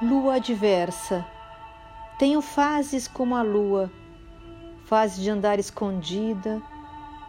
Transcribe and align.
Lua 0.00 0.36
adversa, 0.36 1.26
tenho 2.20 2.40
fases 2.40 3.08
como 3.08 3.34
a 3.34 3.42
lua, 3.42 3.90
fases 4.84 5.20
de 5.20 5.28
andar 5.28 5.58
escondida, 5.58 6.62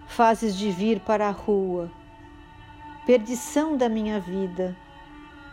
fases 0.05 0.55
de 0.55 0.69
vir 0.69 0.99
para 0.99 1.27
a 1.27 1.31
rua. 1.31 1.89
Perdição 3.07 3.75
da 3.75 3.89
minha 3.89 4.19
vida, 4.19 4.77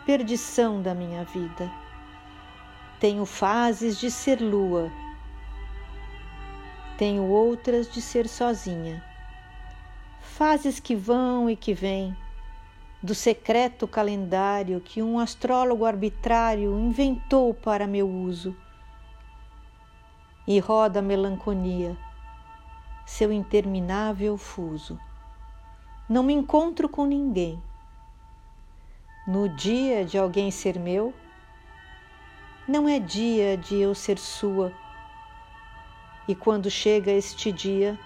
perdição 0.05 0.82
da 0.82 0.95
minha 0.95 1.25
vida. 1.25 1.73
Tenho 3.00 3.25
fases 3.25 3.98
de 3.98 4.11
ser 4.11 4.43
lua, 4.43 4.93
tenho 6.98 7.23
outras 7.25 7.91
de 7.91 8.03
ser 8.03 8.29
sozinha. 8.29 9.03
Fases 10.21 10.79
que 10.79 10.95
vão 10.95 11.48
e 11.48 11.57
que 11.57 11.73
vêm 11.73 12.14
do 13.03 13.14
secreto 13.14 13.86
calendário 13.86 14.81
que 14.81 15.03
um 15.03 15.18
astrólogo 15.18 15.85
arbitrário 15.85 16.79
inventou 16.79 17.53
para 17.53 17.87
meu 17.87 18.09
uso. 18.09 18.57
E 20.46 20.59
roda 20.59 21.01
a 21.01 21.03
melancolia, 21.03 21.96
seu 23.04 23.32
interminável 23.32 24.37
fuso. 24.37 24.99
Não 26.09 26.23
me 26.23 26.32
encontro 26.32 26.89
com 26.89 27.04
ninguém. 27.04 27.61
No 29.26 29.49
dia 29.49 30.04
de 30.04 30.17
alguém 30.17 30.51
ser 30.51 30.79
meu, 30.79 31.13
não 32.67 32.89
é 32.89 32.98
dia 32.98 33.56
de 33.56 33.77
eu 33.77 33.95
ser 33.95 34.19
sua. 34.19 34.73
E 36.28 36.34
quando 36.34 36.70
chega 36.70 37.11
este 37.11 37.53
dia, 37.53 37.98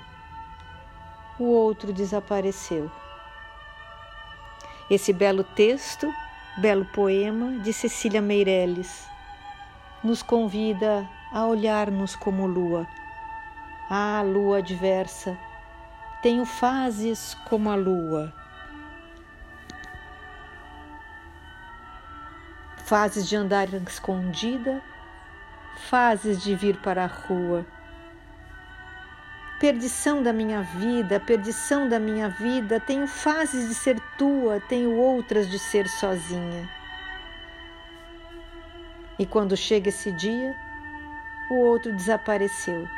o 1.38 1.44
outro 1.44 1.92
desapareceu. 1.92 2.90
Esse 4.90 5.12
belo 5.12 5.44
texto, 5.44 6.12
belo 6.58 6.84
poema 6.84 7.60
de 7.60 7.72
Cecília 7.72 8.20
Meirelles, 8.20 9.08
nos 10.02 10.20
convida 10.20 11.08
a 11.32 11.46
olhar-nos 11.46 12.16
como 12.16 12.44
lua. 12.44 12.88
Ah, 13.88 14.20
lua 14.26 14.58
adversa, 14.58 15.38
tenho 16.22 16.44
fases 16.44 17.36
como 17.48 17.70
a 17.70 17.76
lua. 17.76 18.34
Fases 22.78 23.28
de 23.28 23.36
andar 23.36 23.72
escondida, 23.72 24.82
fases 25.88 26.42
de 26.42 26.56
vir 26.56 26.76
para 26.78 27.04
a 27.04 27.06
rua 27.06 27.64
perdição 29.60 30.22
da 30.22 30.32
minha 30.32 30.62
vida, 30.62 31.20
perdição 31.20 31.86
da 31.86 32.00
minha 32.00 32.30
vida, 32.30 32.80
tenho 32.80 33.06
fases 33.06 33.68
de 33.68 33.74
ser 33.74 34.00
tua, 34.16 34.58
tenho 34.58 34.96
outras 34.96 35.50
de 35.50 35.58
ser 35.58 35.86
sozinha. 35.86 36.66
E 39.18 39.26
quando 39.26 39.54
chega 39.54 39.90
esse 39.90 40.10
dia, 40.12 40.56
o 41.50 41.56
outro 41.56 41.92
desapareceu. 41.92 42.88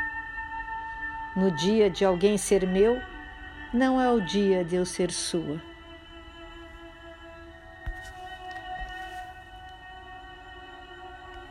No 1.35 1.51
dia 1.51 1.91
de 1.91 2.05
alguém 2.05 2.39
ser 2.39 2.65
meu, 2.65 3.03
não 3.75 4.01
é 4.01 4.09
o 4.09 4.21
dia 4.21 4.65
de 4.65 4.77
eu 4.77 4.87
ser 4.87 5.11
sua. 5.11 5.61